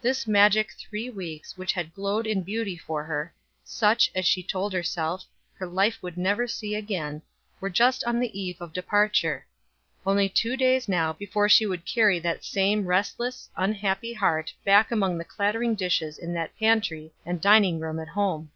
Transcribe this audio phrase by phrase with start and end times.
[0.00, 3.34] This magic three weeks, which had glowed in beauty for her,
[3.64, 7.22] such, as she told herself, her life would never see again,
[7.58, 9.46] were just on the eve of departure;
[10.06, 15.18] only two days now before she would carry that same restless, unhappy heart back among
[15.18, 18.52] the clattering dishes in that pantry and dining room at home.